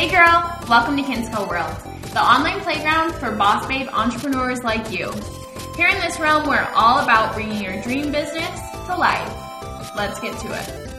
[0.00, 1.76] Hey girl, welcome to Kinsco World,
[2.14, 5.12] the online playground for boss babe entrepreneurs like you.
[5.76, 9.30] Here in this realm, we're all about bringing your dream business to life.
[9.94, 10.89] Let's get to it.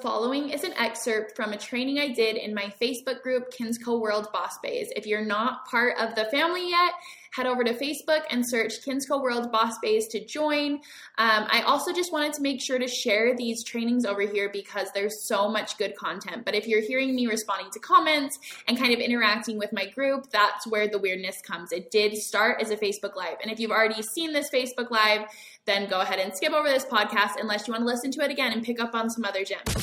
[0.00, 4.28] Following is an excerpt from a training I did in my Facebook group, Kinsco World
[4.32, 4.88] Boss Bays.
[4.96, 6.92] If you're not part of the family yet,
[7.32, 10.74] head over to Facebook and search Kinsco World Boss Bays to join.
[11.18, 14.88] Um, I also just wanted to make sure to share these trainings over here because
[14.94, 16.44] there's so much good content.
[16.44, 20.30] But if you're hearing me responding to comments and kind of interacting with my group,
[20.30, 21.72] that's where the weirdness comes.
[21.72, 23.36] It did start as a Facebook Live.
[23.42, 25.26] And if you've already seen this Facebook Live,
[25.66, 28.30] then go ahead and skip over this podcast unless you want to listen to it
[28.30, 29.74] again and pick up on some other gems.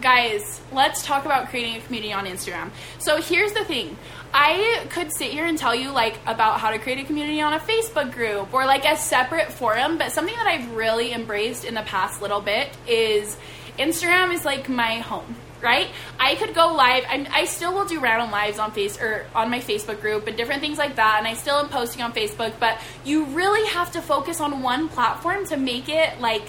[0.00, 2.70] Guys, let's talk about creating a community on Instagram.
[2.98, 3.96] So here's the thing.
[4.32, 7.52] I could sit here and tell you like about how to create a community on
[7.52, 11.74] a Facebook group or like a separate forum, but something that I've really embraced in
[11.74, 13.36] the past little bit is
[13.78, 15.88] Instagram is like my home right?
[16.18, 17.04] I could go live.
[17.08, 20.36] I'm, i still will do random lives on face or on my Facebook group and
[20.36, 22.54] different things like that, and I still am posting on Facebook.
[22.58, 26.42] But you really have to focus on one platform to make it like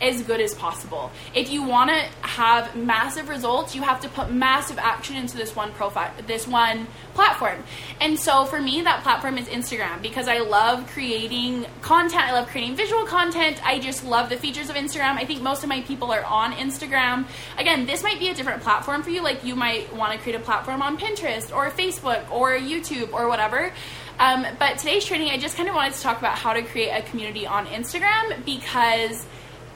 [0.00, 1.10] as good as possible.
[1.34, 5.54] If you want to have massive results, you have to put massive action into this
[5.54, 7.62] one profile, this one platform.
[8.00, 12.22] And so for me, that platform is Instagram because I love creating content.
[12.22, 13.64] I love creating visual content.
[13.66, 15.16] I just love the features of Instagram.
[15.16, 17.26] I think most of my people are on Instagram.
[17.58, 19.22] Again, this might be a different platform for you.
[19.22, 23.28] Like you might want to create a platform on Pinterest or Facebook or YouTube or
[23.28, 23.72] whatever.
[24.18, 26.90] Um, but today's training, I just kind of wanted to talk about how to create
[26.90, 29.26] a community on Instagram because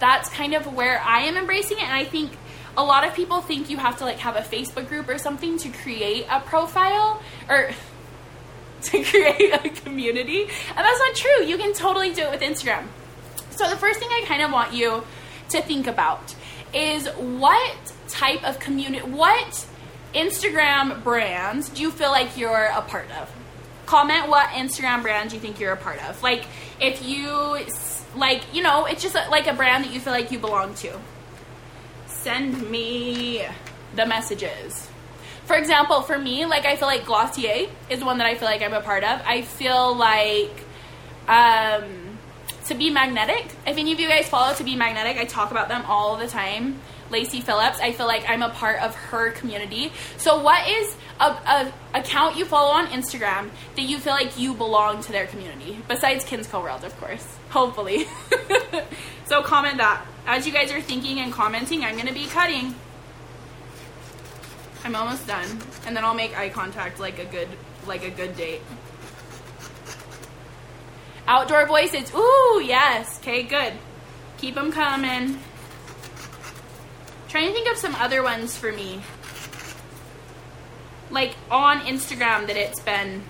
[0.01, 1.85] that's kind of where I am embracing it.
[1.85, 2.33] And I think
[2.77, 5.59] a lot of people think you have to like have a Facebook group or something
[5.59, 7.71] to create a profile or
[8.83, 10.43] to create a community.
[10.43, 11.45] And that's not true.
[11.45, 12.87] You can totally do it with Instagram.
[13.51, 15.05] So the first thing I kind of want you
[15.51, 16.35] to think about
[16.73, 19.67] is what type of community, what
[20.15, 23.31] Instagram brands do you feel like you're a part of?
[23.87, 26.23] Comment what Instagram brand you think you're a part of.
[26.23, 26.47] Like
[26.81, 27.57] if you
[28.17, 30.99] like you know it's just like a brand that you feel like you belong to
[32.07, 33.45] send me
[33.95, 34.89] the messages
[35.45, 38.63] for example for me like i feel like glossier is one that i feel like
[38.63, 40.65] i'm a part of i feel like
[41.29, 42.19] um,
[42.67, 45.69] to be magnetic if any of you guys follow to be magnetic i talk about
[45.69, 47.81] them all the time Lacy Phillips.
[47.81, 49.93] I feel like I'm a part of her community.
[50.17, 54.55] So, what is a, a, account you follow on Instagram that you feel like you
[54.55, 57.27] belong to their community besides Kinsco World, of course?
[57.51, 58.07] Hopefully.
[59.27, 60.07] so comment that.
[60.27, 62.75] As you guys are thinking and commenting, I'm gonna be cutting.
[64.83, 67.49] I'm almost done, and then I'll make eye contact like a good
[67.87, 68.63] like a good date.
[71.27, 72.13] Outdoor voices.
[72.15, 73.19] Ooh, yes.
[73.21, 73.75] Okay, good.
[74.39, 75.39] Keep them coming.
[77.29, 79.01] Trying to think of some other ones for me.
[81.11, 83.23] Like on Instagram that it's been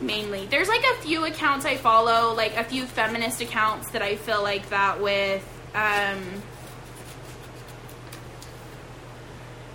[0.00, 0.46] mainly.
[0.46, 4.42] There's like a few accounts I follow, like a few feminist accounts that I feel
[4.42, 5.44] like that with.
[5.74, 6.42] Um,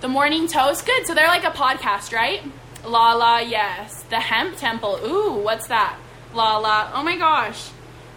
[0.02, 1.06] the Morning Toast, good.
[1.06, 2.42] So they're like a podcast, right?
[2.86, 4.04] La La, yes.
[4.04, 5.98] The Hemp Temple, ooh, what's that?
[6.34, 7.70] La La, oh my gosh.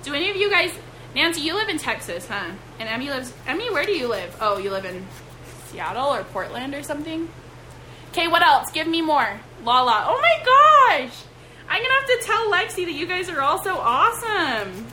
[0.02, 0.72] Do any of you guys,
[1.14, 2.52] Nancy, you live in Texas, huh?
[2.78, 4.36] And Emmy lives, Emmy, where do you live?
[4.40, 5.06] Oh, you live in
[5.66, 7.28] Seattle or Portland or something?
[8.14, 8.70] Okay, what else?
[8.70, 9.40] Give me more.
[9.64, 11.24] La La, oh my gosh!
[11.68, 14.86] I'm gonna have to tell Lexi that you guys are all so awesome.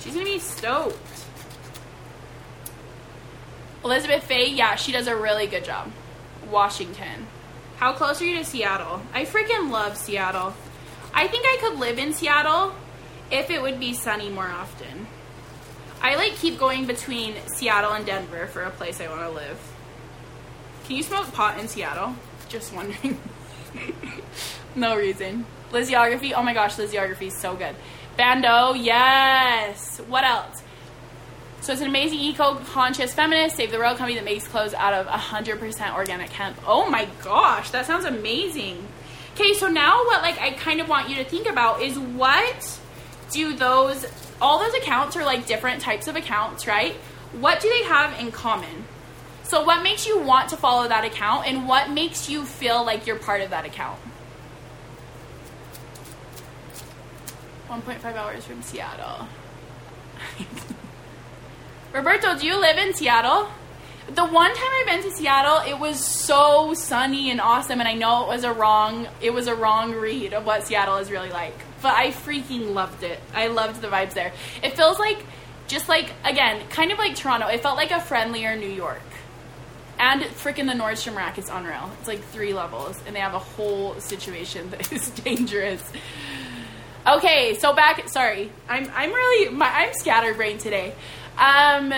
[0.00, 0.98] She's gonna be stoked.
[3.84, 5.92] Elizabeth Faye, yeah, she does a really good job.
[6.50, 7.28] Washington.
[7.76, 9.02] How close are you to Seattle?
[9.14, 10.52] I freaking love Seattle.
[11.14, 12.74] I think I could live in Seattle
[13.30, 15.06] if it would be sunny more often.
[16.02, 19.75] I like keep going between Seattle and Denver for a place I want to live.
[20.86, 22.14] Can you smoke pot in Seattle?
[22.48, 23.18] Just wondering.
[24.76, 25.44] no reason.
[25.72, 26.32] Lizziography.
[26.34, 27.74] Oh my gosh, Lizziography is so good.
[28.16, 28.72] Bando.
[28.74, 29.98] Yes.
[30.06, 30.62] What else?
[31.60, 35.06] So it's an amazing eco-conscious feminist save the world company that makes clothes out of
[35.06, 36.56] 100% organic hemp.
[36.64, 38.86] Oh my gosh, that sounds amazing.
[39.34, 42.78] Okay, so now what like I kind of want you to think about is what
[43.32, 44.06] do those
[44.40, 46.94] all those accounts are like different types of accounts, right?
[47.32, 48.84] What do they have in common?
[49.46, 53.06] So what makes you want to follow that account and what makes you feel like
[53.06, 54.00] you're part of that account?
[57.68, 59.28] 1.5 hours from Seattle.
[61.92, 63.48] Roberto, do you live in Seattle?
[64.12, 67.94] The one time I've been to Seattle, it was so sunny and awesome, and I
[67.94, 71.30] know it was a wrong it was a wrong read of what Seattle is really
[71.30, 71.56] like.
[71.82, 73.20] But I freaking loved it.
[73.32, 74.32] I loved the vibes there.
[74.62, 75.24] It feels like
[75.68, 77.46] just like again, kind of like Toronto.
[77.46, 79.02] It felt like a friendlier New York.
[79.98, 81.90] And freaking the Nordstrom rack is unreal.
[81.98, 85.82] It's like three levels, and they have a whole situation that is dangerous.
[87.06, 88.08] Okay, so back.
[88.08, 90.94] Sorry, I'm I'm really my, I'm scatterbrained today.
[91.38, 91.92] Um,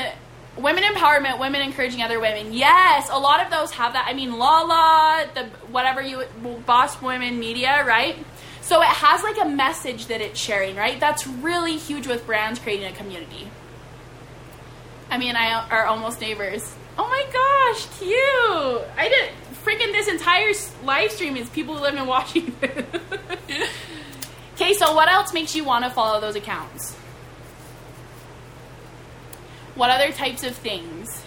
[0.56, 2.52] women empowerment, women encouraging other women.
[2.52, 4.06] Yes, a lot of those have that.
[4.06, 6.24] I mean, Lala, the whatever you
[6.66, 8.16] boss women media, right?
[8.60, 11.00] So it has like a message that it's sharing, right?
[11.00, 13.48] That's really huge with brands creating a community.
[15.10, 16.74] I mean, I are almost neighbors.
[16.98, 18.88] Oh my gosh, cute!
[18.96, 19.30] I did
[19.64, 20.52] freaking this entire
[20.84, 22.86] live stream is people who live in Washington.
[24.54, 26.94] okay, so what else makes you want to follow those accounts?
[29.76, 31.24] What other types of things?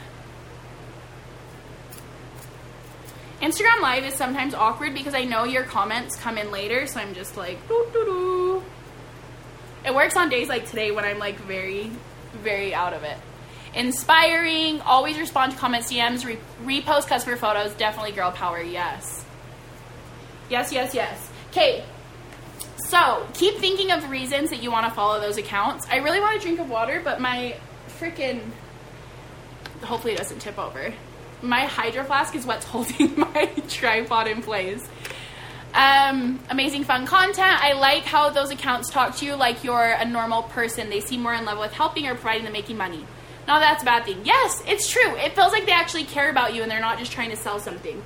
[3.41, 7.13] Instagram Live is sometimes awkward because I know your comments come in later, so I'm
[7.15, 8.63] just like, doo doo doo.
[9.85, 11.91] It works on days like today when I'm like very,
[12.33, 13.17] very out of it.
[13.73, 19.23] Inspiring, always respond to comments, DMs, re- repost customer photos, definitely girl power, yes.
[20.49, 21.29] Yes, yes, yes.
[21.51, 21.83] Okay,
[22.89, 25.87] so keep thinking of reasons that you want to follow those accounts.
[25.89, 27.55] I really want a drink of water, but my
[27.99, 28.41] freaking.
[29.83, 30.93] Hopefully, it doesn't tip over.
[31.41, 34.87] My hydro flask is what's holding my tripod in place.
[35.73, 37.63] Um, amazing fun content.
[37.63, 40.89] I like how those accounts talk to you like you're a normal person.
[40.89, 43.05] They seem more in love with helping or providing than making money.
[43.47, 44.21] No, that's a bad thing.
[44.23, 45.15] Yes, it's true.
[45.17, 47.59] It feels like they actually care about you and they're not just trying to sell
[47.59, 48.01] something.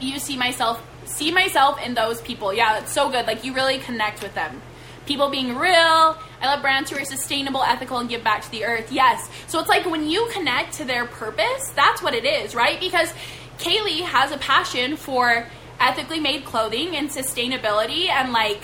[0.00, 2.52] You see myself see myself in those people.
[2.52, 3.26] Yeah, it's so good.
[3.26, 4.62] Like you really connect with them.
[5.06, 6.16] People being real.
[6.40, 8.92] I love brands who are sustainable, ethical, and give back to the earth.
[8.92, 9.28] Yes.
[9.48, 12.78] So it's like when you connect to their purpose, that's what it is, right?
[12.78, 13.12] Because
[13.58, 15.46] Kaylee has a passion for
[15.80, 18.60] ethically made clothing and sustainability and like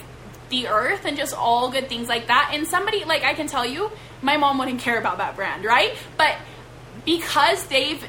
[0.48, 2.50] the earth and just all good things like that.
[2.52, 3.90] And somebody, like, I can tell you,
[4.22, 5.96] my mom wouldn't care about that brand, right?
[6.16, 6.36] But
[7.04, 8.04] because they've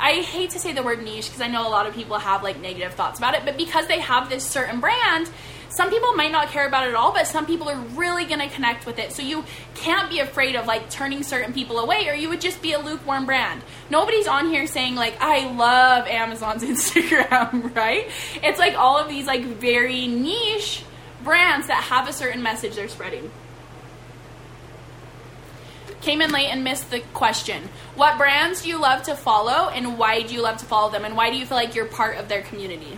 [0.00, 2.42] I hate to say the word niche because I know a lot of people have
[2.42, 5.30] like negative thoughts about it, but because they have this certain brand,
[5.68, 8.40] some people might not care about it at all, but some people are really going
[8.40, 9.12] to connect with it.
[9.12, 9.44] So you
[9.76, 12.78] can't be afraid of like turning certain people away or you would just be a
[12.78, 13.62] lukewarm brand.
[13.88, 18.10] Nobody's on here saying like I love Amazon's Instagram, right?
[18.42, 20.82] It's like all of these like very niche
[21.24, 23.30] brands that have a certain message they're spreading
[26.00, 27.68] came in late and missed the question.
[27.94, 31.04] What brands do you love to follow and why do you love to follow them
[31.04, 32.96] and why do you feel like you're part of their community?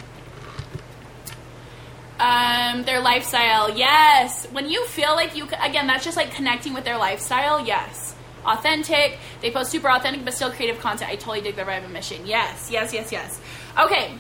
[2.21, 4.47] Um, their lifestyle, yes.
[4.53, 8.15] When you feel like you, again, that's just like connecting with their lifestyle, yes.
[8.45, 11.11] Authentic, they post super authentic but still creative content.
[11.11, 12.27] I totally dig their vibe and mission.
[12.27, 13.41] Yes, yes, yes, yes.
[13.79, 14.15] Okay,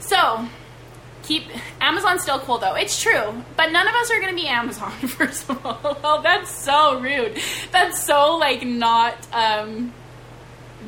[0.00, 0.48] so
[1.24, 1.44] keep
[1.80, 2.74] Amazon's still cool though.
[2.74, 4.90] It's true, but none of us are gonna be Amazon.
[4.92, 7.38] First of all, well, that's so rude.
[7.72, 9.92] That's so like not um,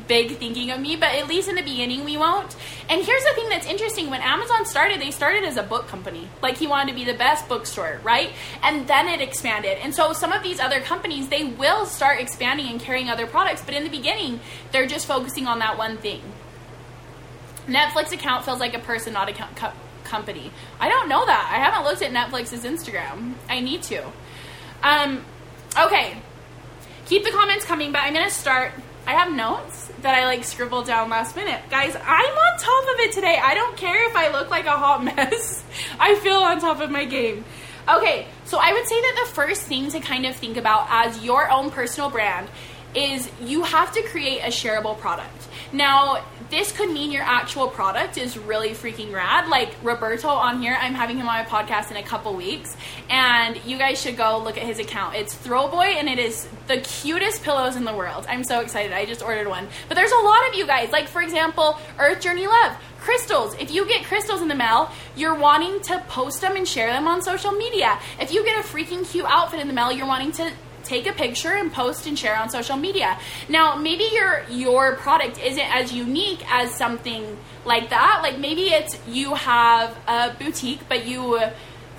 [0.07, 0.95] big thinking of me.
[0.95, 2.55] But at least in the beginning, we won't.
[2.89, 6.27] And here's the thing that's interesting: when Amazon started, they started as a book company.
[6.41, 8.31] Like he wanted to be the best bookstore, right?
[8.63, 9.77] And then it expanded.
[9.79, 13.61] And so some of these other companies, they will start expanding and carrying other products.
[13.63, 14.39] But in the beginning,
[14.71, 16.21] they're just focusing on that one thing.
[17.67, 19.73] Netflix account feels like a person, not a co-
[20.07, 20.51] company.
[20.79, 21.49] I don't know that.
[21.51, 23.33] I haven't looked at Netflix's Instagram.
[23.49, 24.05] I need to.
[24.83, 25.23] Um,
[25.77, 26.21] okay.
[27.05, 28.71] Keep the comments coming, but I'm going to start.
[29.05, 31.61] I have notes that I like scribbled down last minute.
[31.69, 33.39] Guys, I'm on top of it today.
[33.41, 35.63] I don't care if I look like a hot mess.
[35.99, 37.45] I feel on top of my game.
[37.87, 41.23] Okay, so I would say that the first thing to kind of think about as
[41.23, 42.49] your own personal brand
[42.93, 45.46] is you have to create a shareable product.
[45.71, 49.49] Now, this could mean your actual product is really freaking rad.
[49.49, 52.77] Like Roberto on here, I'm having him on my podcast in a couple weeks,
[53.09, 55.15] and you guys should go look at his account.
[55.15, 58.25] It's Throwboy, and it is the cutest pillows in the world.
[58.29, 58.93] I'm so excited.
[58.93, 59.67] I just ordered one.
[59.89, 60.91] But there's a lot of you guys.
[60.91, 62.77] Like for example, Earth Journey Love.
[62.99, 63.55] Crystals.
[63.55, 67.07] If you get crystals in the mail, you're wanting to post them and share them
[67.07, 67.99] on social media.
[68.19, 70.51] If you get a freaking cute outfit in the mail, you're wanting to
[70.87, 73.19] take a picture and post and share on social media.
[73.49, 78.21] Now, maybe your your product isn't as unique as something like that.
[78.23, 81.39] Like maybe it's you have a boutique, but you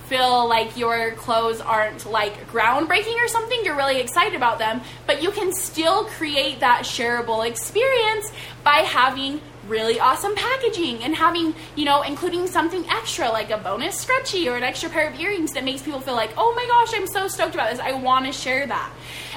[0.09, 5.23] feel like your clothes aren't like groundbreaking or something, you're really excited about them, but
[5.23, 8.33] you can still create that shareable experience
[8.65, 14.05] by having really awesome packaging and having, you know, including something extra like a bonus
[14.05, 16.99] scrunchie or an extra pair of earrings that makes people feel like, oh my gosh,
[16.99, 17.81] I'm so stoked about this.
[17.81, 18.93] I want to share that.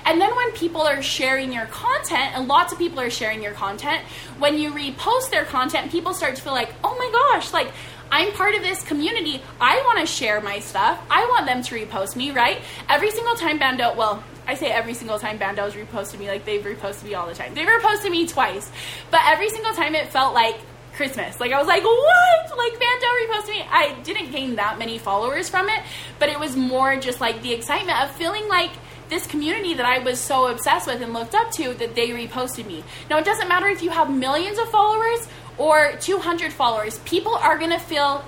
[0.06, 3.54] And then when people are sharing your content, and lots of people are sharing your
[3.54, 4.04] content,
[4.40, 7.72] when you repost their content, people start to feel like, oh my gosh, like
[8.12, 9.42] I'm part of this community.
[9.60, 11.00] I want to share my stuff.
[11.10, 12.62] I want them to repost me, right?
[12.90, 16.64] Every single time Bando, well, I say every single time Bando's reposted me, like they've
[16.64, 17.54] reposted me all the time.
[17.54, 18.70] They've reposted me twice.
[19.10, 20.58] But every single time it felt like
[20.94, 21.40] Christmas.
[21.40, 22.58] Like I was like, what?
[22.58, 23.66] Like Bando reposted me.
[23.70, 25.82] I didn't gain that many followers from it,
[26.20, 28.72] but it was more just like the excitement of feeling like
[29.10, 32.66] this community that I was so obsessed with and looked up to that they reposted
[32.66, 32.84] me.
[33.10, 37.00] Now it doesn't matter if you have millions of followers or 200 followers.
[37.00, 38.24] People are to feel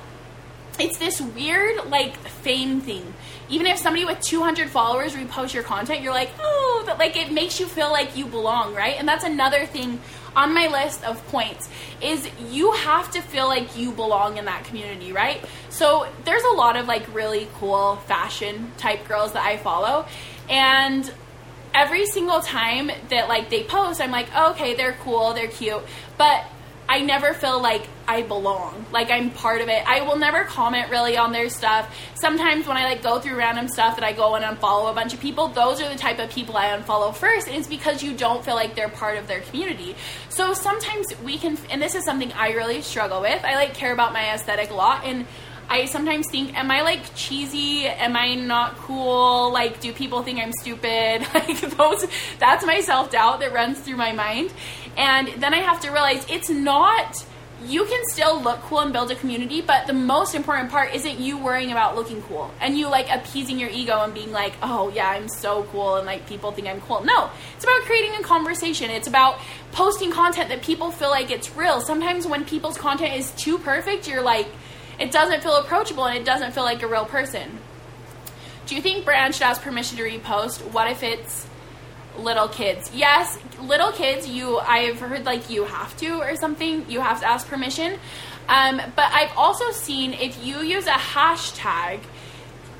[0.80, 3.14] it's this weird like fame thing.
[3.50, 7.60] Even if somebody with 200 followers reposts your content, you're like, oh, like it makes
[7.60, 8.96] you feel like you belong, right?
[8.98, 10.00] And that's another thing
[10.36, 11.70] on my list of points
[12.02, 15.44] is you have to feel like you belong in that community, right?
[15.70, 20.06] So there's a lot of like really cool fashion type girls that I follow,
[20.50, 21.12] and
[21.74, 25.84] every single time that like they post, I'm like, oh, okay, they're cool, they're cute,
[26.18, 26.46] but
[26.88, 28.86] I never feel like I belong.
[28.92, 29.84] Like I'm part of it.
[29.88, 31.94] I will never comment really on their stuff.
[32.16, 35.14] Sometimes when I like go through random stuff that I go and unfollow a bunch
[35.14, 37.48] of people, those are the type of people I unfollow first.
[37.48, 39.96] And it's because you don't feel like they're part of their community.
[40.30, 43.44] So sometimes we can, and this is something I really struggle with.
[43.44, 45.26] I like care about my aesthetic a lot and
[45.70, 47.88] I sometimes think, am I like cheesy?
[47.88, 49.52] Am I not cool?
[49.52, 51.26] Like, do people think I'm stupid?
[51.34, 52.06] Like, those,
[52.38, 54.52] that's my self doubt that runs through my mind.
[54.98, 57.26] And then I have to realize it's not,
[57.66, 61.20] you can still look cool and build a community, but the most important part isn't
[61.20, 64.92] you worrying about looking cool and you like appeasing your ego and being like, oh
[64.94, 67.04] yeah, I'm so cool and like people think I'm cool.
[67.04, 68.90] No, it's about creating a conversation.
[68.92, 69.40] It's about
[69.72, 71.82] posting content that people feel like it's real.
[71.82, 74.48] Sometimes when people's content is too perfect, you're like,
[75.00, 77.58] it doesn't feel approachable and it doesn't feel like a real person.
[78.66, 80.60] Do you think brand should ask permission to repost?
[80.72, 81.48] What if it's
[82.18, 82.92] little kids?
[82.94, 87.28] Yes, little kids, you I've heard like you have to or something, you have to
[87.28, 88.00] ask permission.
[88.48, 92.02] Um, but I've also seen if you use a hashtag,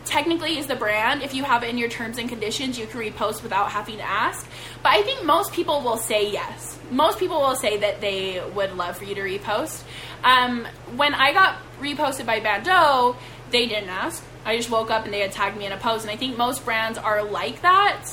[0.06, 1.24] technically is the brand.
[1.24, 4.04] If you have it in your terms and conditions, you can repost without having to
[4.04, 4.48] ask.
[4.82, 6.78] But I think most people will say yes.
[6.92, 9.84] Most people will say that they would love for you to repost.
[10.24, 13.16] Um, when I got reposted by Bando,
[13.52, 14.24] they didn't ask.
[14.46, 16.38] I just woke up and they had tagged me in a post, and I think
[16.38, 18.06] most brands are like that.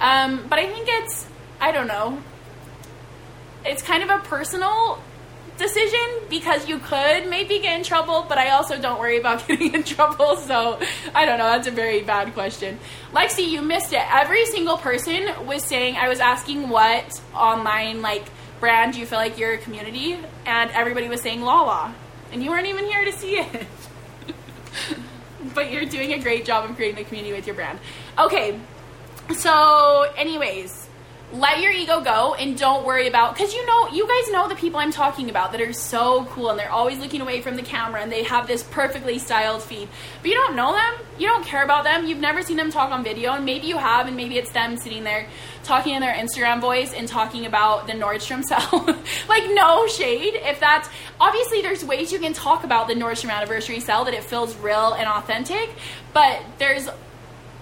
[0.00, 1.26] Um, but I think it's,
[1.60, 2.22] I don't know,
[3.64, 4.98] it's kind of a personal
[5.58, 5.98] decision
[6.28, 9.84] because you could maybe get in trouble, but I also don't worry about getting in
[9.84, 10.36] trouble.
[10.36, 10.78] So
[11.14, 11.46] I don't know.
[11.46, 12.78] That's a very bad question.
[13.12, 14.02] Lexi, you missed it.
[14.12, 18.24] Every single person was saying, I was asking what online like
[18.60, 21.94] brand you feel like you're a community, and everybody was saying Lala,
[22.32, 23.66] and you weren't even here to see it.
[25.54, 27.78] but you're doing a great job of creating a community with your brand.
[28.18, 28.58] Okay,
[29.34, 30.88] so anyways
[31.32, 34.54] let your ego go and don't worry about because you know you guys know the
[34.54, 37.62] people i'm talking about that are so cool and they're always looking away from the
[37.62, 39.88] camera and they have this perfectly styled feed.
[40.22, 40.94] But you don't know them.
[41.18, 42.06] You don't care about them.
[42.06, 44.76] You've never seen them talk on video and maybe you have and maybe it's them
[44.76, 45.26] sitting there
[45.64, 48.86] talking in their instagram voice and talking about the nordstrom sale
[49.28, 50.88] like no shade if that's
[51.20, 54.92] obviously there's ways you can talk about the nordstrom anniversary sale that it feels real
[54.92, 55.70] and authentic
[56.12, 56.88] but there's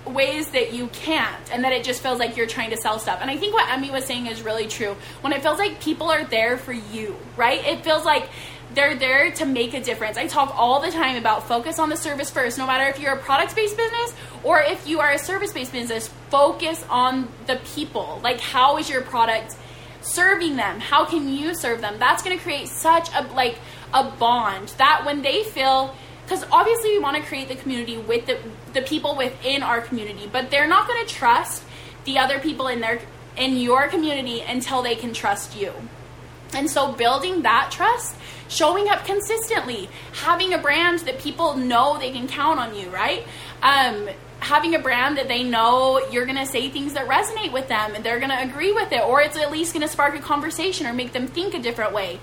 [0.06, 3.18] ways that you can't and that it just feels like you're trying to sell stuff.
[3.20, 4.96] And I think what Emmy was saying is really true.
[5.20, 7.64] When it feels like people are there for you, right?
[7.64, 8.28] It feels like
[8.74, 10.16] they're there to make a difference.
[10.16, 13.14] I talk all the time about focus on the service first, no matter if you're
[13.14, 17.56] a product based business or if you are a service based business, focus on the
[17.74, 18.20] people.
[18.22, 19.56] Like, how is your product
[20.00, 20.80] serving them?
[20.80, 21.98] How can you serve them?
[21.98, 23.58] That's going to create such a, like,
[23.92, 25.94] a bond that when they feel
[26.24, 28.38] because obviously we want to create the community with the,
[28.72, 31.62] the people within our community but they're not going to trust
[32.04, 33.00] the other people in their
[33.36, 35.72] in your community until they can trust you.
[36.52, 38.14] And so building that trust
[38.48, 43.26] showing up consistently having a brand that people know they can count on you right?
[43.62, 47.66] Um, having a brand that they know you're going to say things that resonate with
[47.68, 50.14] them and they're going to agree with it or it's at least going to spark
[50.14, 52.20] a conversation or make them think a different way.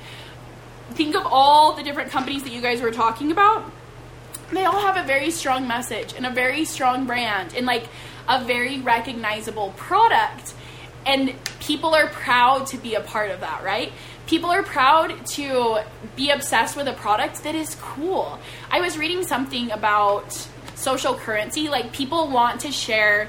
[0.91, 3.69] Think of all the different companies that you guys were talking about
[4.51, 7.87] they all have a very strong message and a very strong brand and like
[8.27, 10.53] a very recognizable product
[11.05, 13.91] and people are proud to be a part of that right
[14.27, 15.79] people are proud to
[16.15, 18.39] be obsessed with a product that is cool
[18.69, 23.27] i was reading something about social currency like people want to share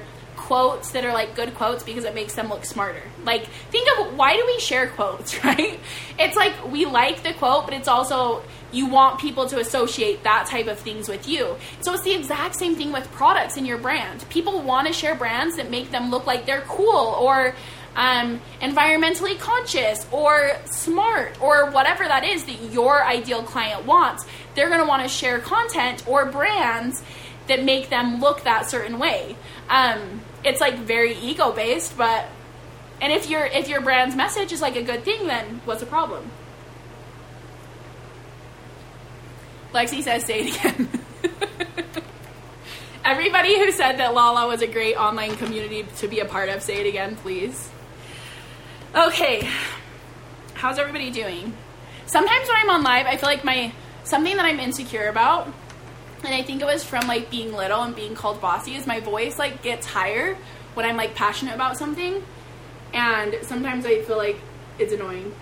[0.53, 3.03] quotes that are like good quotes because it makes them look smarter.
[3.25, 5.79] Like, think of why do we share quotes, right?
[6.19, 10.47] It's like we like the quote, but it's also you want people to associate that
[10.47, 11.57] type of things with you.
[11.81, 14.25] So it's the exact same thing with products in your brand.
[14.31, 17.55] People want to share brands that make them look like they're cool or
[17.95, 24.25] um, environmentally conscious or smart or whatever that is that your ideal client wants.
[24.55, 27.03] They're going to want to share content or brands
[27.49, 29.37] that make them look that certain way.
[29.69, 32.27] Um, it's like very ego based, but
[33.01, 35.87] and if your if your brand's message is like a good thing, then what's the
[35.87, 36.31] problem?
[39.73, 40.89] Lexi says, "Say it again."
[43.05, 46.63] Everybody who said that Lala was a great online community to be a part of,
[46.63, 47.69] say it again, please.
[48.95, 49.49] Okay,
[50.55, 51.53] how's everybody doing?
[52.07, 53.73] Sometimes when I'm on live, I feel like my
[54.05, 55.47] something that I'm insecure about,
[56.25, 59.01] and I think it was from like being little and being called bossy, is my
[59.01, 60.37] voice like gets higher
[60.75, 62.23] when I'm like passionate about something,
[62.95, 64.39] and sometimes I feel like
[64.79, 65.35] it's annoying.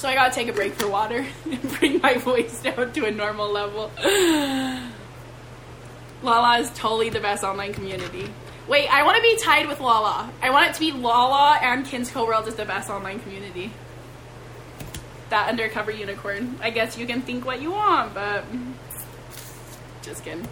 [0.00, 3.10] So I gotta take a break for water and bring my voice down to a
[3.10, 3.90] normal level.
[6.22, 8.32] Lala is totally the best online community.
[8.66, 10.32] Wait, I want to be tied with Lala.
[10.40, 13.72] I want it to be Lala and Kinsco World is the best online community.
[15.28, 16.58] That undercover unicorn.
[16.62, 18.44] I guess you can think what you want, but
[20.00, 20.48] just kidding.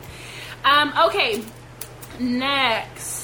[0.62, 1.42] Um, okay,
[2.20, 3.17] next.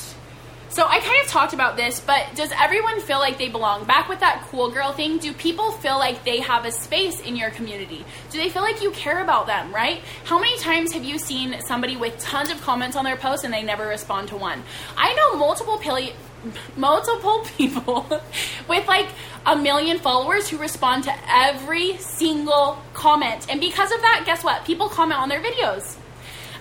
[0.75, 3.85] So I kind of talked about this, but does everyone feel like they belong?
[3.85, 7.37] Back with that cool girl thing, do people feel like they have a space in
[7.37, 8.05] your community?
[8.33, 10.01] Do they feel like you care about them, right?
[10.25, 13.55] How many times have you seen somebody with tons of comments on their post and
[13.55, 14.65] they never respond to one?
[14.97, 16.15] I know multiple pili-
[16.77, 18.05] multiple people
[18.69, 19.07] with like
[19.47, 23.47] a million followers who respond to every single comment.
[23.49, 24.65] And because of that, guess what?
[24.65, 25.99] People comment on their videos.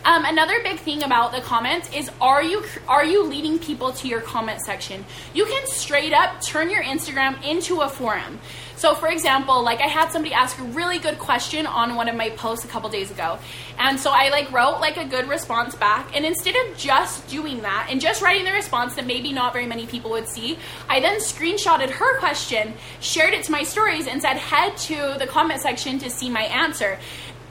[0.06, 4.08] Um, another big thing about the comments is are you are you leading people to
[4.08, 5.06] your comment section?
[5.34, 8.40] You can straight up turn your Instagram into a forum.
[8.76, 12.18] So, for example, like I had somebody ask a really good question on one of
[12.18, 13.40] my posts a couple days ago,
[13.80, 16.14] and so I like wrote like a good response back.
[16.14, 19.68] And instead of just doing that and just writing the response that maybe not very
[19.68, 24.22] many people would see, I then screenshotted her question, shared it to my stories, and
[24.22, 27.00] said head to the comment section to see my answer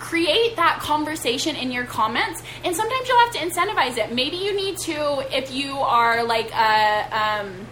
[0.03, 4.13] create that conversation in your comments and sometimes you'll have to incentivize it.
[4.13, 7.67] Maybe you need to if you are like a um,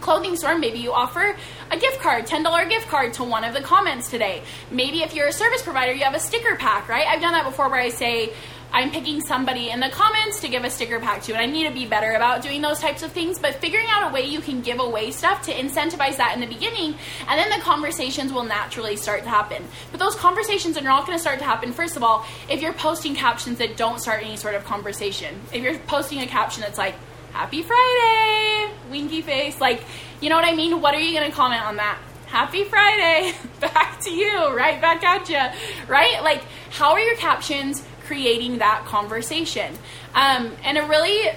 [0.00, 1.36] clothing store maybe you offer
[1.70, 4.42] a gift card $10 gift card to one of the comments today.
[4.72, 7.06] Maybe if you're a service provider you have a sticker pack right?
[7.06, 8.32] I've done that before where i say
[8.72, 11.66] I'm picking somebody in the comments to give a sticker pack to, and I need
[11.66, 13.38] to be better about doing those types of things.
[13.38, 16.46] But figuring out a way you can give away stuff to incentivize that in the
[16.46, 16.94] beginning,
[17.28, 19.64] and then the conversations will naturally start to happen.
[19.90, 22.72] But those conversations are not going to start to happen, first of all, if you're
[22.72, 25.40] posting captions that don't start any sort of conversation.
[25.52, 26.94] If you're posting a caption that's like,
[27.32, 29.84] Happy Friday, winky face, like,
[30.20, 30.80] you know what I mean?
[30.80, 31.98] What are you going to comment on that?
[32.26, 36.22] Happy Friday, back to you, right back at you, right?
[36.22, 37.84] Like, how are your captions?
[38.10, 39.72] Creating that conversation.
[40.16, 41.30] Um, and a really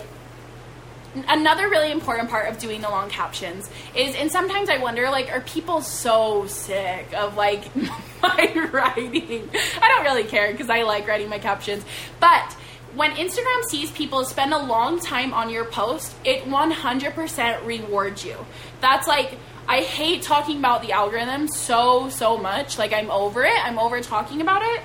[1.29, 5.31] another really important part of doing the long captions is and sometimes i wonder like
[5.31, 7.63] are people so sick of like
[8.23, 9.47] my writing?
[9.79, 11.85] I don't really care because i like writing my captions.
[12.19, 12.53] But
[12.95, 18.37] when instagram sees people spend a long time on your post it 100% rewards you.
[18.81, 22.79] That's like i hate talking about the algorithm so so much.
[22.79, 23.59] Like i'm over it.
[23.63, 24.81] I'm over talking about it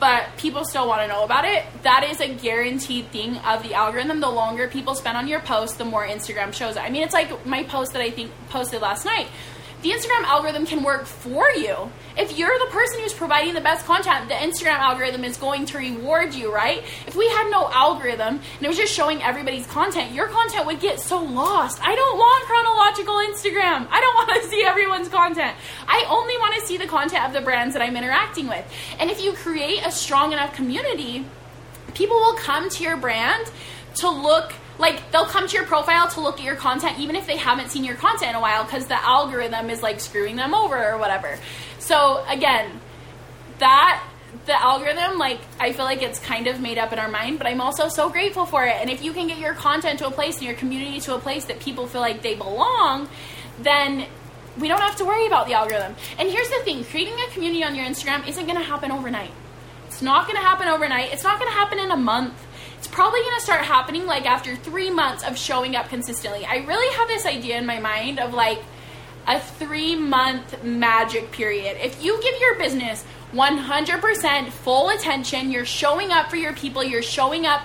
[0.00, 1.62] but people still want to know about it.
[1.82, 4.20] That is a guaranteed thing of the algorithm.
[4.20, 6.80] The longer people spend on your post, the more Instagram shows it.
[6.80, 9.28] I mean, it's like my post that I think posted last night
[9.82, 11.90] the Instagram algorithm can work for you.
[12.16, 15.78] If you're the person who's providing the best content, the Instagram algorithm is going to
[15.78, 16.82] reward you, right?
[17.06, 20.80] If we had no algorithm and it was just showing everybody's content, your content would
[20.80, 21.80] get so lost.
[21.82, 23.88] I don't want chronological Instagram.
[23.90, 25.56] I don't want to see everyone's content.
[25.86, 28.66] I only want to see the content of the brands that I'm interacting with.
[28.98, 31.24] And if you create a strong enough community,
[31.94, 33.50] people will come to your brand
[33.96, 37.26] to look like they'll come to your profile to look at your content even if
[37.26, 40.54] they haven't seen your content in a while because the algorithm is like screwing them
[40.54, 41.38] over or whatever.
[41.78, 42.80] So again,
[43.58, 44.02] that
[44.46, 47.46] the algorithm like I feel like it's kind of made up in our mind, but
[47.46, 48.76] I'm also so grateful for it.
[48.80, 51.18] And if you can get your content to a place and your community to a
[51.18, 53.08] place that people feel like they belong,
[53.60, 54.06] then
[54.58, 55.94] we don't have to worry about the algorithm.
[56.18, 59.30] And here's the thing, creating a community on your Instagram isn't going to happen overnight.
[59.86, 61.12] It's not going to happen overnight.
[61.12, 62.34] It's not going to happen in a month
[62.80, 66.46] it's probably going to start happening like after three months of showing up consistently.
[66.46, 68.58] I really have this idea in my mind of like
[69.26, 71.76] a three month magic period.
[71.78, 77.02] If you give your business 100% full attention, you're showing up for your people, you're
[77.02, 77.60] showing up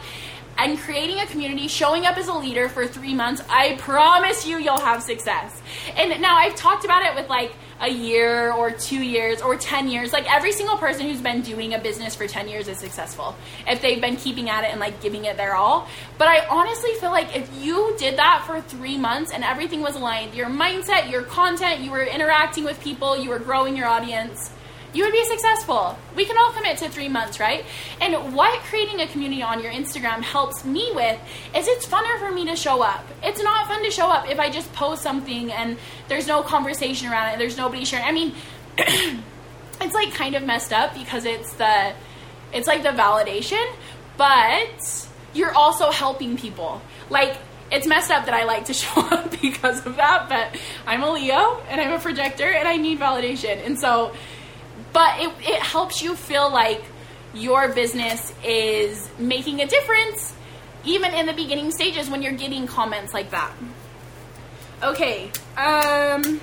[0.57, 4.57] and creating a community, showing up as a leader for three months, I promise you,
[4.57, 5.61] you'll have success.
[5.95, 9.89] And now I've talked about it with like a year or two years or 10
[9.89, 10.13] years.
[10.13, 13.35] Like every single person who's been doing a business for 10 years is successful
[13.67, 15.87] if they've been keeping at it and like giving it their all.
[16.17, 19.95] But I honestly feel like if you did that for three months and everything was
[19.95, 24.51] aligned, your mindset, your content, you were interacting with people, you were growing your audience
[24.95, 25.97] you would be successful.
[26.15, 27.65] We can all commit to three months, right?
[27.99, 31.19] And what creating a community on your Instagram helps me with
[31.53, 33.05] is it's funner for me to show up.
[33.21, 35.77] It's not fun to show up if I just post something and
[36.07, 38.05] there's no conversation around it, there's nobody sharing.
[38.05, 38.33] I mean,
[38.77, 41.93] it's like kind of messed up because it's the
[42.53, 43.65] it's like the validation,
[44.15, 46.81] but you're also helping people.
[47.09, 47.37] Like
[47.69, 51.11] it's messed up that I like to show up because of that, but I'm a
[51.11, 53.65] Leo and I'm a projector and I need validation.
[53.65, 54.13] And so
[54.95, 56.81] but it, it helps you feel like
[57.33, 60.33] your business is making a difference
[60.85, 63.51] even in the beginning stages when you're getting comments like that.
[64.81, 66.39] Okay, um,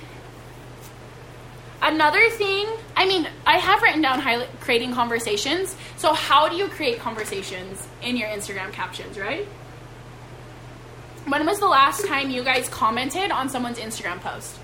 [1.80, 4.20] another thing, I mean, I have written down
[4.60, 5.74] creating conversations.
[5.96, 9.46] So, how do you create conversations in your Instagram captions, right?
[11.26, 14.58] When was the last time you guys commented on someone's Instagram post?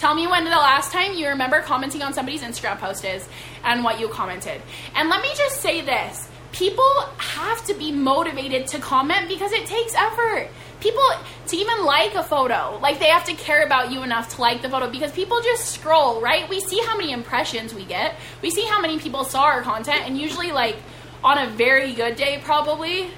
[0.00, 3.28] Tell me when the last time you remember commenting on somebody's Instagram post is
[3.62, 4.62] and what you commented.
[4.94, 9.66] And let me just say this people have to be motivated to comment because it
[9.66, 10.48] takes effort.
[10.80, 11.02] People
[11.48, 14.62] to even like a photo, like they have to care about you enough to like
[14.62, 16.48] the photo because people just scroll, right?
[16.48, 18.14] We see how many impressions we get.
[18.40, 20.76] We see how many people saw our content and usually like
[21.22, 23.10] on a very good day probably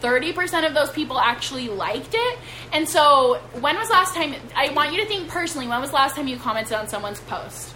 [0.00, 2.38] 30% of those people actually liked it.
[2.72, 6.16] And so, when was last time, I want you to think personally, when was last
[6.16, 7.74] time you commented on someone's post?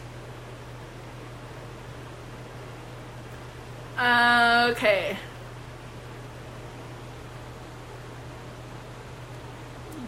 [3.98, 5.16] Okay.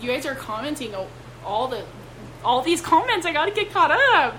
[0.00, 0.94] You guys are commenting
[1.44, 1.84] all the
[2.44, 3.26] all these comments.
[3.26, 4.36] I gotta get caught up.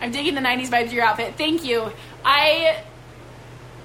[0.00, 1.34] I'm digging the 90s vibes of your outfit.
[1.36, 1.92] Thank you.
[2.24, 2.82] I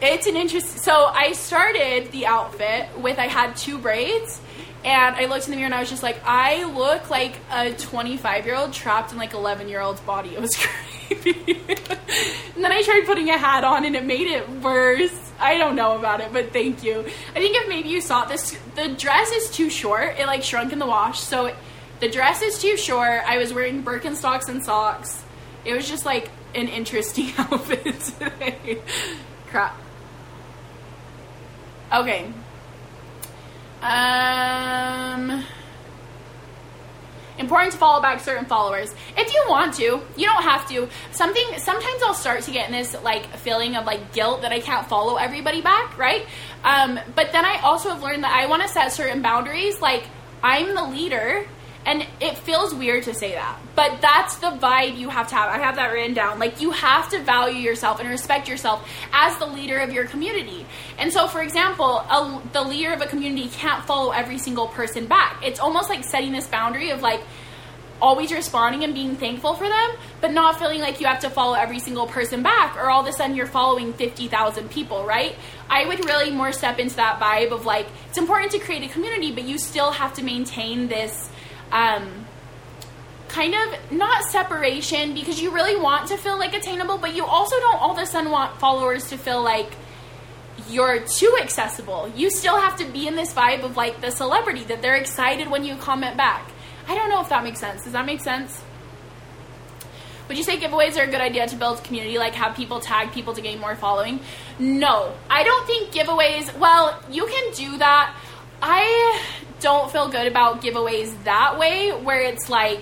[0.01, 0.79] it's an interest.
[0.79, 4.41] So I started the outfit with I had two braids,
[4.84, 7.73] and I looked in the mirror and I was just like, I look like a
[7.73, 10.36] 25 year old trapped in like 11 year old's body.
[10.36, 10.55] It was
[11.08, 11.31] creepy.
[12.55, 15.21] and then I tried putting a hat on, and it made it worse.
[15.39, 16.99] I don't know about it, but thank you.
[16.99, 20.17] I think if maybe you saw this, the dress is too short.
[20.17, 21.55] It like shrunk in the wash, so it,
[21.99, 23.23] the dress is too short.
[23.25, 25.23] I was wearing Birkenstocks and socks.
[25.65, 28.81] It was just like an interesting outfit today.
[29.47, 29.85] Crap.
[31.93, 32.32] Okay.
[33.82, 35.43] Um
[37.38, 38.93] important to follow back certain followers.
[39.17, 40.88] If you want to you don't have to.
[41.12, 44.60] Something sometimes i'll start to get in this like feeling of like guilt that i
[44.60, 46.26] can't follow everybody back right?
[46.63, 49.82] Um, but then i also have learned that i want to set certain boundaries.
[49.82, 50.06] Like
[50.41, 51.45] i'm the leader
[51.86, 55.50] and it feels weird to say that, but that's the vibe you have to have.
[55.50, 56.39] I have that written down.
[56.39, 60.65] Like, you have to value yourself and respect yourself as the leader of your community.
[60.98, 65.06] And so, for example, a, the leader of a community can't follow every single person
[65.06, 65.43] back.
[65.43, 67.21] It's almost like setting this boundary of like,
[68.02, 71.54] always responding and being thankful for them, but not feeling like you have to follow
[71.54, 75.36] every single person back or all of a sudden you're following 50,000 people, right?
[75.69, 78.91] I would really more step into that vibe of like, it's important to create a
[78.91, 81.30] community, but you still have to maintain this
[81.71, 82.25] um,
[83.28, 87.60] kind of not separation because you really want to feel like attainable, but you also
[87.60, 89.71] don't all of a sudden want followers to feel like
[90.69, 92.12] you're too accessible.
[92.15, 95.49] You still have to be in this vibe of like the celebrity that they're excited
[95.49, 96.49] when you comment back.
[96.88, 97.84] I don't know if that makes sense.
[97.84, 98.62] Does that make sense?
[100.28, 103.12] Would you say giveaways are a good idea to build community, like have people tag
[103.12, 104.19] people to gain more following?
[104.58, 108.15] No, I don't think giveaways, well, you can do that.
[108.62, 109.21] I
[109.60, 112.82] don't feel good about giveaways that way, where it's like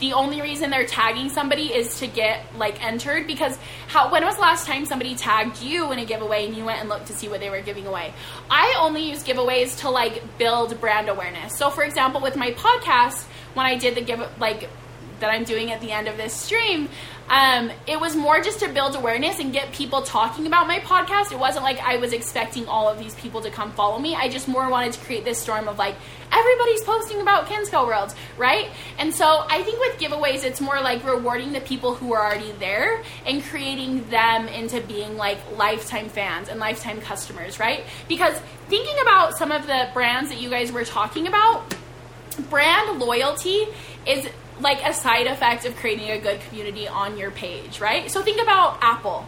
[0.00, 4.36] the only reason they're tagging somebody is to get like entered because how when was
[4.36, 7.12] the last time somebody tagged you in a giveaway and you went and looked to
[7.12, 8.14] see what they were giving away?
[8.48, 11.56] I only use giveaways to like build brand awareness.
[11.56, 14.68] So for example with my podcast when i did the give like
[15.20, 16.88] that i'm doing at the end of this stream
[17.30, 21.30] um, it was more just to build awareness and get people talking about my podcast.
[21.30, 24.16] It wasn't like I was expecting all of these people to come follow me.
[24.16, 25.94] I just more wanted to create this storm of like,
[26.32, 28.68] everybody's posting about Kinsco World, right?
[28.98, 32.50] And so I think with giveaways, it's more like rewarding the people who are already
[32.58, 37.84] there and creating them into being like lifetime fans and lifetime customers, right?
[38.08, 38.36] Because
[38.68, 41.76] thinking about some of the brands that you guys were talking about,
[42.48, 43.66] brand loyalty
[44.04, 44.28] is
[44.60, 48.10] like a side effect of creating a good community on your page, right?
[48.10, 49.26] So think about Apple.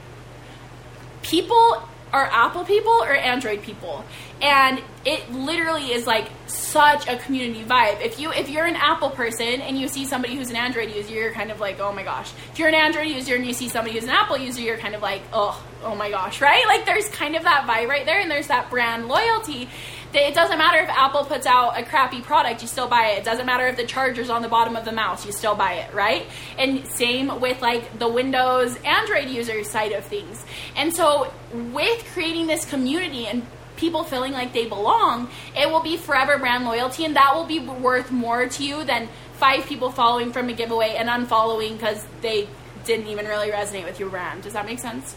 [1.23, 4.05] People are Apple people or Android people.
[4.40, 8.03] And it literally is like such a community vibe.
[8.03, 11.14] If you if you're an Apple person and you see somebody who's an Android user,
[11.14, 12.33] you're kind of like, oh my gosh.
[12.53, 14.95] If you're an Android user and you see somebody who's an Apple user, you're kind
[14.95, 16.66] of like, oh, oh my gosh, right?
[16.66, 19.68] Like there's kind of that vibe right there, and there's that brand loyalty.
[20.14, 23.18] It doesn't matter if Apple puts out a crappy product, you still buy it.
[23.18, 25.75] It doesn't matter if the charger's on the bottom of the mouse, you still buy
[25.75, 26.27] it, right?
[26.59, 30.44] And same with like the Windows Android user side of things.
[30.77, 31.33] And so
[31.72, 33.46] with creating this community and
[33.77, 37.59] people feeling like they belong, it will be forever brand loyalty, and that will be
[37.59, 42.48] worth more to you than five people following from a giveaway and unfollowing because they
[42.85, 44.42] didn't even really resonate with your brand.
[44.42, 45.14] Does that make sense?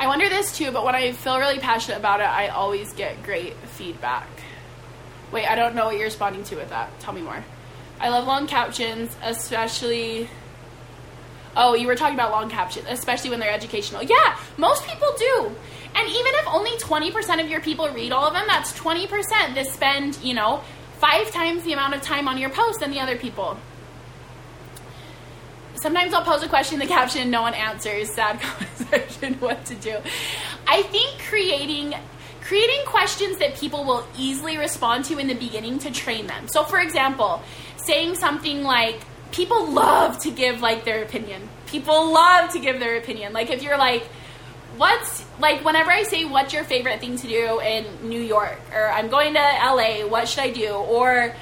[0.00, 3.22] I wonder this too, but when I feel really passionate about it, I always get
[3.24, 4.28] great feedback.
[5.32, 6.98] Wait, I don't know what you're responding to with that.
[7.00, 7.44] Tell me more.
[8.00, 10.28] I love long captions, especially.
[11.56, 14.04] Oh, you were talking about long captions, especially when they're educational.
[14.04, 15.52] Yeah, most people do.
[15.96, 19.08] And even if only 20% of your people read all of them, that's 20%
[19.54, 20.62] that spend, you know,
[20.98, 23.58] five times the amount of time on your post than the other people.
[25.80, 28.10] Sometimes I'll pose a question in the caption and no one answers.
[28.10, 29.96] Sad conversation, what to do.
[30.66, 31.94] I think creating
[32.40, 36.48] creating questions that people will easily respond to in the beginning to train them.
[36.48, 37.42] So for example,
[37.76, 39.00] saying something like
[39.32, 41.48] people love to give like their opinion.
[41.66, 43.32] People love to give their opinion.
[43.32, 44.08] Like if you're like
[44.78, 48.88] what's like whenever I say what's your favorite thing to do in New York or
[48.88, 50.70] I'm going to LA, what should I do?
[50.70, 51.34] Or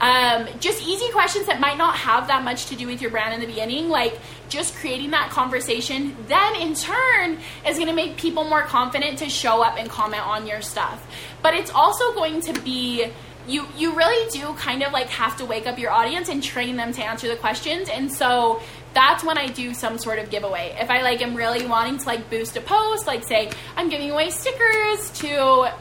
[0.00, 3.34] um, just easy questions that might not have that much to do with your brand
[3.34, 8.16] in the beginning, like just creating that conversation, then in turn is going to make
[8.16, 11.06] people more confident to show up and comment on your stuff.
[11.42, 13.10] But it's also going to be
[13.46, 16.76] you you really do kind of like have to wake up your audience and train
[16.76, 17.88] them to answer the questions.
[17.88, 18.62] And so
[18.94, 20.76] that's when I do some sort of giveaway.
[20.80, 24.10] If I like am really wanting to like boost a post, like say I'm giving
[24.10, 25.36] away stickers to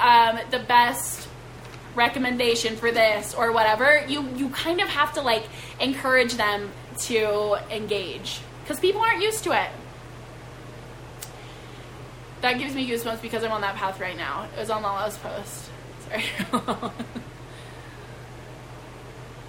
[0.05, 1.22] um, the best
[1.95, 5.43] recommendation for this or whatever, you you kind of have to like
[5.79, 6.71] encourage them
[7.05, 9.69] to engage because people aren't used to it.
[12.41, 14.47] That gives me goosebumps because I'm on that path right now.
[14.55, 15.69] It was on Lala's post.
[16.09, 16.23] Sorry.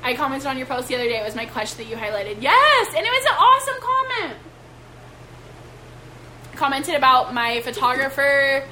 [0.03, 1.19] I commented on your post the other day.
[1.19, 2.41] It was my question that you highlighted.
[2.41, 4.39] Yes, and it was an awesome comment.
[6.55, 8.65] Commented about my photographer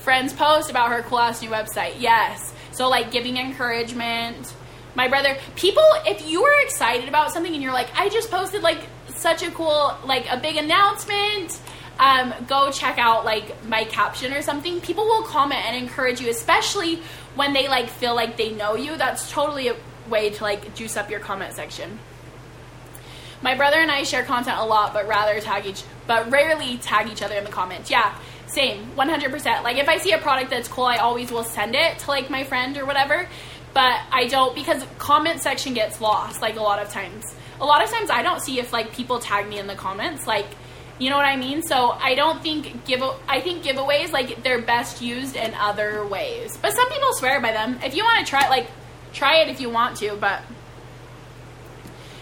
[0.00, 1.94] friend's post about her cool ass new website.
[1.98, 2.52] Yes.
[2.72, 4.52] So like giving encouragement.
[4.94, 8.62] My brother, people, if you are excited about something and you're like, I just posted
[8.62, 11.58] like such a cool, like a big announcement,
[11.98, 14.80] um, go check out like my caption or something.
[14.80, 17.00] People will comment and encourage you, especially
[17.36, 18.96] when they like feel like they know you.
[18.96, 19.76] That's totally a
[20.08, 21.98] way to like juice up your comment section.
[23.42, 27.10] My brother and I share content a lot, but rather tag each, but rarely tag
[27.10, 27.90] each other in the comments.
[27.90, 28.16] Yeah,
[28.52, 29.62] same, 100%.
[29.62, 32.28] Like if I see a product that's cool, I always will send it to like
[32.28, 33.26] my friend or whatever.
[33.72, 37.34] But I don't because comment section gets lost like a lot of times.
[37.60, 40.26] A lot of times I don't see if like people tag me in the comments
[40.26, 40.46] like
[40.98, 41.62] you know what I mean?
[41.62, 46.58] So I don't think give I think giveaways like they're best used in other ways.
[46.60, 47.78] But some people swear by them.
[47.82, 48.68] If you want to try like
[49.14, 50.42] try it if you want to, but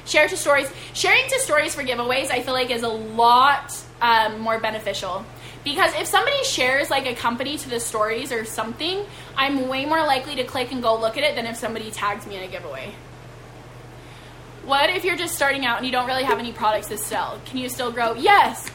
[0.07, 0.71] share to stories.
[0.95, 5.27] Sharing to stories for giveaways I feel like is a lot um, more beneficial
[5.65, 9.05] because if somebody shares like a company to the stories or something,
[9.37, 12.27] I'm way more likely to click and go look at it than if somebody tags
[12.27, 12.95] me in a giveaway.
[14.65, 17.41] What if you're just starting out and you don't really have any products to sell?
[17.47, 18.15] Can you still grow?
[18.15, 18.71] Yes.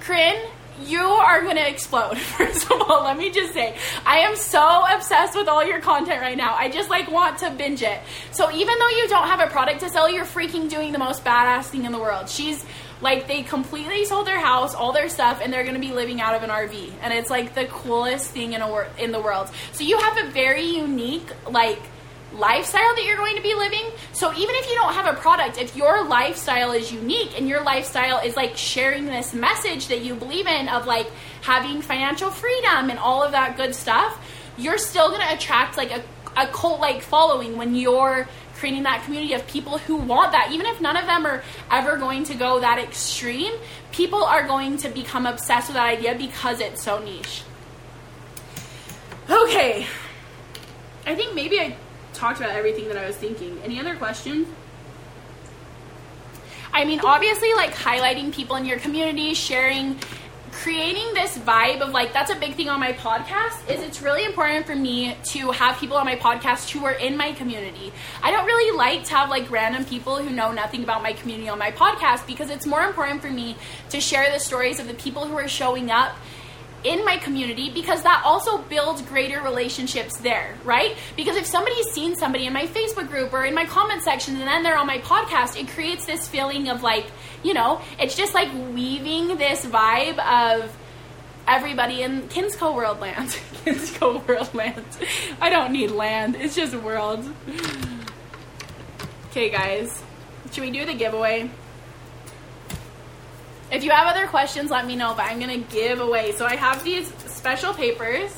[0.00, 0.40] Corinne,
[0.84, 2.18] you are going to explode.
[2.18, 6.20] First of all, let me just say, I am so obsessed with all your content
[6.20, 6.54] right now.
[6.54, 8.00] I just like want to binge it.
[8.30, 11.24] So even though you don't have a product to sell, you're freaking doing the most
[11.24, 12.28] badass thing in the world.
[12.28, 12.64] She's
[13.00, 16.20] like they completely sold their house, all their stuff, and they're going to be living
[16.20, 19.20] out of an RV, and it's like the coolest thing in a wor- in the
[19.20, 19.50] world.
[19.72, 21.80] So you have a very unique like
[22.32, 23.84] lifestyle that you're going to be living.
[24.12, 27.62] So even if you don't have a product, if your lifestyle is unique and your
[27.62, 31.10] lifestyle is like sharing this message that you believe in of like
[31.42, 34.20] having financial freedom and all of that good stuff,
[34.58, 36.02] you're still going to attract like a,
[36.36, 40.50] a cult like following when you're creating that community of people who want that.
[40.52, 43.54] Even if none of them are ever going to go that extreme,
[43.92, 47.42] people are going to become obsessed with that idea because it's so niche.
[49.30, 49.86] Okay.
[51.06, 51.76] I think maybe I
[52.14, 53.60] talked about everything that I was thinking.
[53.64, 54.48] Any other questions?
[56.72, 59.98] I mean, obviously, like highlighting people in your community, sharing
[60.62, 64.24] creating this vibe of like that's a big thing on my podcast is it's really
[64.24, 67.92] important for me to have people on my podcast who are in my community.
[68.24, 71.48] I don't really like to have like random people who know nothing about my community
[71.48, 73.56] on my podcast because it's more important for me
[73.90, 76.16] to share the stories of the people who are showing up
[76.84, 80.96] in my community because that also builds greater relationships there, right?
[81.16, 84.46] Because if somebody's seen somebody in my Facebook group or in my comment section and
[84.46, 87.06] then they're on my podcast, it creates this feeling of like,
[87.42, 90.76] you know, it's just like weaving this vibe of
[91.46, 93.28] everybody in Kinsco World Land.
[93.64, 94.84] Kinsco World Land.
[95.40, 97.28] I don't need land, it's just world.
[99.30, 100.02] Okay, guys,
[100.52, 101.50] should we do the giveaway?
[103.70, 106.32] If you have other questions, let me know, but I'm going to give away.
[106.32, 108.32] So I have these special papers.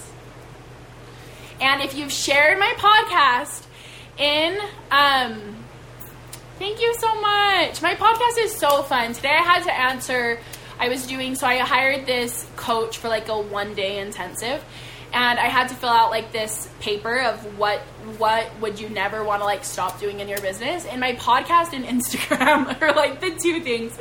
[1.61, 3.65] And if you've shared my podcast
[4.19, 4.59] in,
[4.91, 5.57] um,
[6.59, 7.81] thank you so much.
[7.81, 9.13] My podcast is so fun.
[9.13, 10.41] Today I had to answer,
[10.81, 14.65] I was doing, so I hired this coach for like a one day intensive
[15.13, 17.81] and I had to fill out like this paper of what
[18.19, 20.87] what would you never want to like stop doing in your business.
[20.87, 23.97] And my podcast and Instagram are like the two things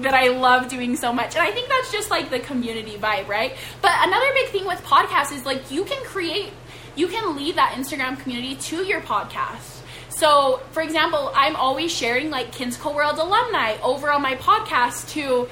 [0.00, 1.34] that I love doing so much.
[1.36, 3.56] And I think that's just like the community vibe, right?
[3.80, 6.52] But another big thing with podcasts is like you can create
[6.96, 9.78] you can lead that Instagram community to your podcast.
[10.10, 15.48] So, for example, I'm always sharing like Kinsco World alumni over on my podcast to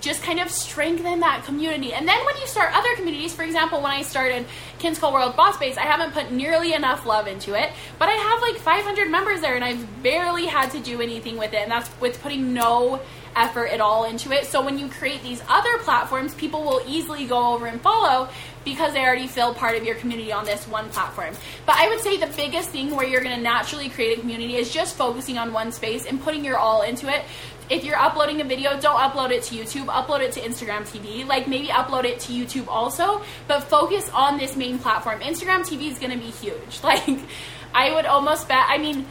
[0.00, 1.92] just kind of strengthen that community.
[1.92, 4.46] And then when you start other communities, for example, when I started
[4.78, 8.40] Kinsco World Boss Base, I haven't put nearly enough love into it, but I have
[8.40, 11.62] like 500 members there and I've barely had to do anything with it.
[11.62, 13.00] And that's with putting no
[13.36, 14.46] effort at all into it.
[14.46, 18.28] So when you create these other platforms, people will easily go over and follow
[18.64, 21.34] because they already feel part of your community on this one platform.
[21.64, 24.56] But I would say the biggest thing where you're going to naturally create a community
[24.56, 27.24] is just focusing on one space and putting your all into it
[27.70, 29.86] if you're uploading a video, don't upload it to YouTube.
[29.86, 31.26] Upload it to Instagram TV.
[31.26, 35.20] Like maybe upload it to YouTube also, but focus on this main platform.
[35.20, 36.80] Instagram TV is going to be huge.
[36.90, 37.20] Like
[37.72, 38.64] I would almost bet.
[38.68, 39.06] I mean,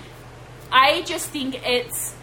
[0.69, 2.13] I just think it's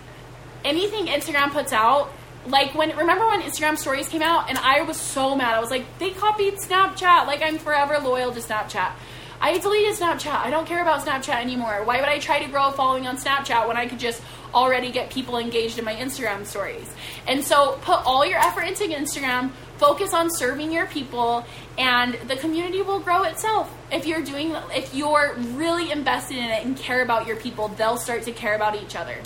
[0.67, 2.13] anything Instagram puts out.
[2.47, 5.55] Like when remember when Instagram stories came out and I was so mad.
[5.55, 7.27] I was like, they copied Snapchat.
[7.27, 8.93] Like I'm forever loyal to Snapchat.
[9.41, 10.35] I deleted Snapchat.
[10.35, 11.85] I don't care about Snapchat anymore.
[11.85, 14.21] Why would I try to grow a following on Snapchat when I could just
[14.57, 16.91] already get people engaged in my Instagram stories?
[17.27, 21.45] And so put all your effort into Instagram, focus on serving your people,
[21.79, 23.73] and the community will grow itself.
[23.93, 27.99] If you're doing if you're really invested in it and care about your people, they'll
[27.99, 29.21] start to care about each other.